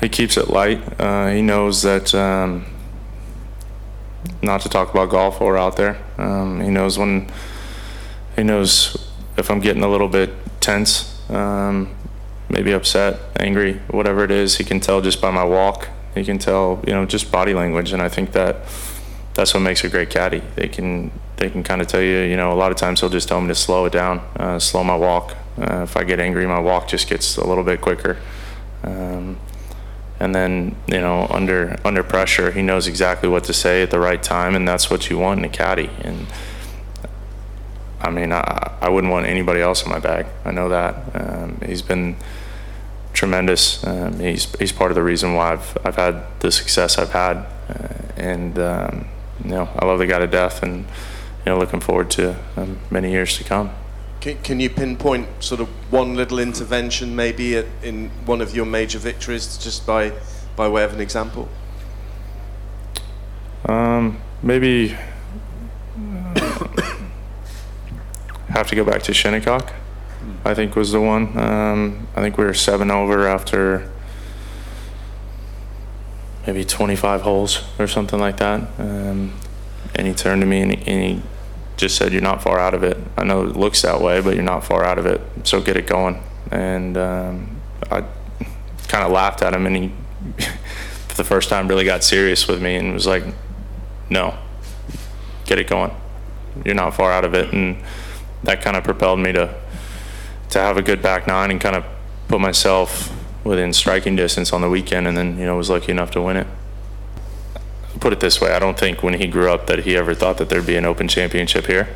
he 0.00 0.08
keeps 0.08 0.36
it 0.36 0.48
light. 0.48 0.80
Uh, 1.00 1.28
he 1.28 1.42
knows 1.42 1.82
that 1.82 2.14
um, 2.14 2.66
not 4.42 4.60
to 4.62 4.68
talk 4.68 4.90
about 4.90 5.10
golf 5.10 5.40
or 5.40 5.56
out 5.56 5.76
there. 5.76 5.98
Um, 6.18 6.60
he 6.60 6.70
knows 6.70 6.98
when 6.98 7.30
he 8.36 8.42
knows 8.42 9.10
if 9.36 9.50
I'm 9.50 9.60
getting 9.60 9.82
a 9.82 9.88
little 9.88 10.08
bit 10.08 10.30
tense, 10.60 11.28
um, 11.30 11.94
maybe 12.48 12.72
upset, 12.72 13.20
angry, 13.38 13.74
whatever 13.88 14.24
it 14.24 14.30
is. 14.30 14.58
He 14.58 14.64
can 14.64 14.80
tell 14.80 15.00
just 15.00 15.20
by 15.20 15.30
my 15.30 15.44
walk. 15.44 15.88
He 16.14 16.24
can 16.24 16.38
tell, 16.38 16.82
you 16.86 16.92
know, 16.92 17.04
just 17.04 17.30
body 17.30 17.54
language, 17.54 17.92
and 17.92 18.02
I 18.02 18.08
think 18.08 18.32
that 18.32 18.64
that's 19.34 19.54
what 19.54 19.60
makes 19.60 19.84
a 19.84 19.88
great 19.88 20.10
caddy. 20.10 20.42
They 20.56 20.68
can 20.68 21.12
they 21.36 21.48
can 21.48 21.62
kind 21.62 21.80
of 21.80 21.86
tell 21.86 22.00
you, 22.00 22.18
you 22.20 22.36
know, 22.36 22.52
a 22.52 22.58
lot 22.58 22.72
of 22.72 22.76
times 22.76 23.00
he'll 23.00 23.08
just 23.08 23.28
tell 23.28 23.40
me 23.40 23.48
to 23.48 23.54
slow 23.54 23.84
it 23.84 23.92
down, 23.92 24.18
uh, 24.36 24.58
slow 24.58 24.82
my 24.82 24.96
walk. 24.96 25.36
Uh, 25.56 25.82
if 25.82 25.96
I 25.96 26.04
get 26.04 26.18
angry, 26.20 26.46
my 26.46 26.58
walk 26.58 26.88
just 26.88 27.08
gets 27.08 27.36
a 27.36 27.46
little 27.46 27.64
bit 27.64 27.80
quicker. 27.80 28.16
Um, 28.82 29.38
and 30.20 30.34
then 30.34 30.76
you 30.86 31.00
know 31.00 31.26
under 31.30 31.78
under 31.84 32.02
pressure 32.02 32.50
he 32.50 32.62
knows 32.62 32.86
exactly 32.86 33.28
what 33.28 33.44
to 33.44 33.52
say 33.52 33.82
at 33.82 33.90
the 33.90 34.00
right 34.00 34.22
time 34.22 34.54
and 34.54 34.66
that's 34.66 34.90
what 34.90 35.10
you 35.10 35.18
want 35.18 35.38
in 35.38 35.44
a 35.44 35.48
caddy. 35.48 35.90
And 36.02 36.26
I 38.00 38.10
mean 38.10 38.32
I, 38.32 38.76
I 38.80 38.88
wouldn't 38.88 39.12
want 39.12 39.26
anybody 39.26 39.60
else 39.60 39.84
in 39.84 39.90
my 39.90 39.98
bag. 39.98 40.26
I 40.44 40.50
know 40.50 40.68
that. 40.68 40.94
Um, 41.14 41.60
he's 41.64 41.82
been 41.82 42.16
tremendous. 43.12 43.84
Um, 43.84 44.18
he's 44.18 44.52
he's 44.58 44.72
part 44.72 44.90
of 44.90 44.94
the 44.94 45.02
reason 45.02 45.34
why 45.34 45.52
I've 45.52 45.78
I've 45.84 45.96
had 45.96 46.24
the 46.40 46.50
success 46.50 46.98
I've 46.98 47.12
had. 47.12 47.36
Uh, 47.68 47.88
and 48.16 48.58
um, 48.58 49.08
you 49.44 49.50
know 49.50 49.68
I 49.78 49.86
love 49.86 49.98
the 49.98 50.06
guy 50.06 50.18
to 50.18 50.26
death 50.26 50.62
and 50.62 50.78
you 51.44 51.52
know 51.52 51.58
looking 51.58 51.80
forward 51.80 52.10
to 52.12 52.36
um, 52.56 52.78
many 52.90 53.10
years 53.10 53.36
to 53.38 53.44
come 53.44 53.70
Can, 54.20 54.38
can 54.42 54.60
you 54.60 54.68
pinpoint 54.68 55.28
sort 55.42 55.60
of 55.60 55.68
one 55.92 56.16
little 56.16 56.38
intervention 56.38 57.14
maybe 57.14 57.56
at, 57.56 57.66
in 57.82 58.10
one 58.26 58.40
of 58.40 58.54
your 58.54 58.66
major 58.66 58.98
victories, 58.98 59.56
just 59.58 59.86
by 59.86 60.12
by 60.56 60.68
way 60.68 60.84
of 60.84 60.92
an 60.92 61.00
example? 61.00 61.48
Um, 63.66 64.20
maybe 64.42 64.96
have 68.48 68.68
to 68.68 68.74
go 68.74 68.84
back 68.84 69.02
to 69.02 69.14
Shinnecock. 69.14 69.72
I 70.44 70.54
think 70.54 70.74
was 70.74 70.92
the 70.92 71.00
one. 71.00 71.38
Um, 71.38 72.08
I 72.16 72.20
think 72.20 72.36
we 72.38 72.44
were 72.44 72.54
seven 72.54 72.90
over 72.90 73.28
after 73.28 73.90
maybe 76.46 76.64
25 76.64 77.22
holes 77.22 77.62
or 77.78 77.86
something 77.86 78.18
like 78.18 78.38
that. 78.38 78.60
Um, 78.78 79.32
and 79.94 80.06
he 80.06 80.14
turned 80.14 80.40
to 80.42 80.46
me 80.46 80.62
and 80.62 80.72
he, 80.72 80.90
and 80.90 81.02
he 81.02 81.22
just 81.78 81.96
said, 81.96 82.12
"You're 82.12 82.20
not 82.20 82.42
far 82.42 82.58
out 82.58 82.74
of 82.74 82.82
it. 82.82 82.98
I 83.16 83.24
know 83.24 83.44
it 83.44 83.56
looks 83.56 83.80
that 83.82 84.02
way, 84.02 84.20
but 84.20 84.34
you're 84.34 84.44
not 84.44 84.64
far 84.64 84.84
out 84.84 84.98
of 84.98 85.06
it. 85.06 85.20
So 85.44 85.60
get 85.62 85.76
it 85.76 85.86
going." 85.86 86.22
And 86.50 86.98
um, 86.98 87.60
I 87.90 88.04
kind 88.88 89.04
of 89.04 89.12
laughed 89.12 89.40
at 89.42 89.54
him, 89.54 89.64
and 89.64 89.76
he, 89.76 89.92
for 91.08 91.16
the 91.16 91.24
first 91.24 91.48
time, 91.48 91.68
really 91.68 91.84
got 91.84 92.04
serious 92.04 92.46
with 92.46 92.60
me 92.60 92.76
and 92.76 92.92
was 92.92 93.06
like, 93.06 93.24
"No, 94.10 94.36
get 95.46 95.58
it 95.58 95.68
going. 95.68 95.92
You're 96.64 96.74
not 96.74 96.94
far 96.94 97.12
out 97.12 97.24
of 97.24 97.32
it." 97.32 97.54
And 97.54 97.82
that 98.42 98.60
kind 98.60 98.76
of 98.76 98.84
propelled 98.84 99.20
me 99.20 99.32
to 99.32 99.54
to 100.50 100.58
have 100.58 100.76
a 100.76 100.82
good 100.82 101.00
back 101.00 101.26
nine 101.26 101.50
and 101.50 101.60
kind 101.60 101.76
of 101.76 101.84
put 102.26 102.40
myself 102.40 103.14
within 103.44 103.72
striking 103.72 104.16
distance 104.16 104.52
on 104.52 104.60
the 104.60 104.68
weekend, 104.68 105.06
and 105.06 105.16
then 105.16 105.38
you 105.38 105.46
know 105.46 105.56
was 105.56 105.70
lucky 105.70 105.92
enough 105.92 106.10
to 106.10 106.20
win 106.20 106.36
it 106.36 106.46
put 108.08 108.14
it 108.14 108.20
this 108.20 108.40
way 108.40 108.52
I 108.52 108.58
don't 108.58 108.78
think 108.78 109.02
when 109.02 109.12
he 109.12 109.26
grew 109.26 109.52
up 109.52 109.66
that 109.66 109.80
he 109.80 109.94
ever 109.94 110.14
thought 110.14 110.38
that 110.38 110.48
there'd 110.48 110.66
be 110.66 110.76
an 110.76 110.86
open 110.86 111.08
championship 111.08 111.66
here. 111.66 111.94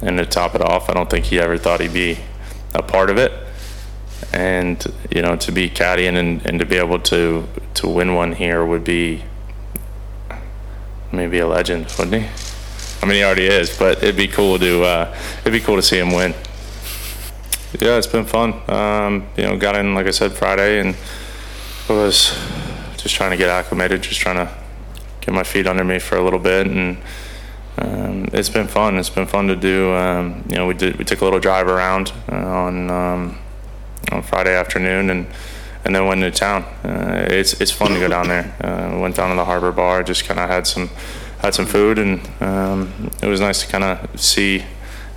And 0.00 0.16
to 0.16 0.24
top 0.24 0.54
it 0.54 0.62
off, 0.62 0.88
I 0.88 0.94
don't 0.94 1.10
think 1.10 1.26
he 1.26 1.38
ever 1.38 1.58
thought 1.58 1.80
he'd 1.80 1.92
be 1.92 2.20
a 2.74 2.82
part 2.82 3.10
of 3.10 3.18
it. 3.18 3.32
And, 4.32 4.82
you 5.14 5.20
know, 5.20 5.36
to 5.36 5.52
be 5.52 5.68
caddying 5.68 6.16
and, 6.16 6.46
and 6.46 6.58
to 6.58 6.64
be 6.64 6.76
able 6.76 7.00
to, 7.00 7.46
to 7.74 7.86
win 7.86 8.14
one 8.14 8.32
here 8.32 8.64
would 8.64 8.82
be 8.82 9.24
maybe 11.12 11.38
a 11.40 11.46
legend, 11.46 11.94
wouldn't 11.98 12.22
he? 12.22 12.30
I 13.02 13.06
mean, 13.06 13.16
he 13.16 13.22
already 13.22 13.44
is, 13.44 13.76
but 13.78 13.98
it'd 13.98 14.16
be 14.16 14.28
cool 14.28 14.58
to, 14.58 14.84
uh, 14.84 15.14
it'd 15.42 15.52
be 15.52 15.60
cool 15.60 15.76
to 15.76 15.82
see 15.82 15.98
him 15.98 16.12
win. 16.14 16.32
Yeah, 17.78 17.98
it's 17.98 18.06
been 18.06 18.24
fun. 18.24 18.54
Um, 18.70 19.28
you 19.36 19.42
know, 19.42 19.58
got 19.58 19.76
in, 19.76 19.94
like 19.94 20.06
I 20.06 20.12
said, 20.12 20.32
Friday 20.32 20.80
and 20.80 20.96
was 21.90 22.30
just 22.96 23.14
trying 23.14 23.32
to 23.32 23.36
get 23.36 23.50
acclimated, 23.50 24.00
just 24.00 24.18
trying 24.18 24.36
to 24.36 24.61
get 25.22 25.32
my 25.32 25.42
feet 25.42 25.66
under 25.66 25.84
me 25.84 25.98
for 25.98 26.16
a 26.16 26.22
little 26.22 26.38
bit, 26.38 26.66
and 26.66 26.98
um, 27.78 28.28
it's 28.32 28.50
been 28.50 28.66
fun. 28.68 28.98
It's 28.98 29.08
been 29.08 29.26
fun 29.26 29.46
to 29.48 29.56
do. 29.56 29.92
Um, 29.94 30.44
you 30.48 30.56
know, 30.56 30.66
we 30.66 30.74
did 30.74 30.96
we 30.96 31.04
took 31.04 31.20
a 31.22 31.24
little 31.24 31.40
drive 31.40 31.68
around 31.68 32.12
uh, 32.30 32.36
on 32.36 32.90
um, 32.90 33.38
on 34.10 34.22
Friday 34.22 34.54
afternoon, 34.54 35.08
and 35.10 35.26
and 35.84 35.94
then 35.94 36.06
went 36.06 36.22
into 36.22 36.36
town. 36.36 36.64
Uh, 36.84 37.26
it's 37.28 37.60
it's 37.60 37.70
fun 37.70 37.92
to 37.92 38.00
go 38.00 38.08
down 38.08 38.28
there. 38.28 38.54
Uh, 38.60 38.98
went 38.98 39.16
down 39.16 39.30
to 39.30 39.36
the 39.36 39.44
Harbor 39.44 39.72
Bar, 39.72 40.02
just 40.02 40.24
kind 40.24 40.38
of 40.38 40.48
had 40.48 40.66
some 40.66 40.88
had 41.38 41.54
some 41.54 41.66
food, 41.66 41.98
and 41.98 42.20
um, 42.40 43.10
it 43.22 43.26
was 43.26 43.40
nice 43.40 43.62
to 43.62 43.68
kind 43.68 43.84
of 43.84 44.20
see 44.20 44.64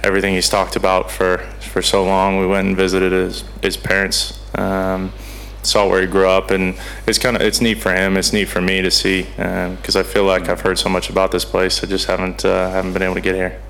everything 0.03 0.35
he's 0.35 0.49
talked 0.49 0.75
about 0.75 1.11
for 1.11 1.39
for 1.59 1.81
so 1.81 2.03
long. 2.03 2.39
We 2.39 2.47
went 2.47 2.67
and 2.67 2.77
visited 2.77 3.11
his 3.11 3.43
his 3.61 3.75
parents. 3.75 4.39
Um, 5.65 5.69
saw 5.69 5.89
where 5.89 6.01
he 6.01 6.07
grew 6.07 6.27
up, 6.27 6.51
and 6.51 6.75
it's 7.07 7.19
kind 7.19 7.35
of 7.35 7.41
it's 7.41 7.61
neat 7.61 7.81
for 7.81 7.93
him. 7.93 8.17
It's 8.17 8.31
neat 8.33 8.45
for 8.45 8.61
me 8.61 8.81
to 8.81 8.91
see 8.91 9.23
because 9.23 9.95
I 9.95 10.03
feel 10.03 10.23
like 10.23 10.49
I've 10.49 10.61
heard 10.61 10.77
so 10.77 10.89
much 10.89 11.09
about 11.09 11.31
this 11.31 11.45
place. 11.45 11.83
I 11.83 11.87
just 11.87 12.07
haven't 12.07 12.45
uh, 12.45 12.69
haven't 12.71 12.93
been 12.93 13.01
able 13.01 13.15
to 13.15 13.21
get 13.21 13.35
here. 13.35 13.64